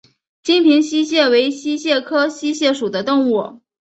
[0.41, 3.61] 金平溪蟹为溪蟹科溪蟹属的动物。